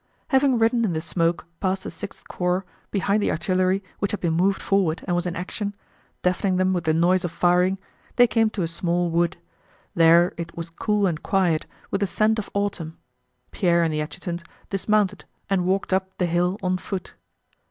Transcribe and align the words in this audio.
Having 0.29 0.57
ridden 0.57 0.83
in 0.83 0.93
the 0.93 0.99
smoke 0.99 1.45
past 1.59 1.83
the 1.83 1.91
Sixth 1.91 2.27
Corps, 2.27 2.65
behind 2.89 3.21
the 3.21 3.29
artillery 3.29 3.83
which 3.99 4.09
had 4.09 4.19
been 4.19 4.33
moved 4.33 4.59
forward 4.59 5.03
and 5.05 5.15
was 5.15 5.27
in 5.27 5.35
action, 5.35 5.75
deafening 6.23 6.57
them 6.57 6.73
with 6.73 6.85
the 6.85 6.91
noise 6.95 7.23
of 7.23 7.29
firing, 7.29 7.77
they 8.15 8.25
came 8.25 8.49
to 8.49 8.63
a 8.63 8.67
small 8.67 9.11
wood. 9.11 9.37
There 9.93 10.33
it 10.37 10.57
was 10.57 10.71
cool 10.71 11.05
and 11.05 11.21
quiet, 11.21 11.67
with 11.91 12.01
a 12.01 12.07
scent 12.07 12.39
of 12.39 12.49
autumn. 12.55 12.97
Pierre 13.51 13.83
and 13.83 13.93
the 13.93 14.01
adjutant 14.01 14.41
dismounted 14.71 15.25
and 15.51 15.65
walked 15.65 15.93
up 15.93 16.17
the 16.17 16.25
hill 16.25 16.57
on 16.63 16.79
foot. 16.79 17.13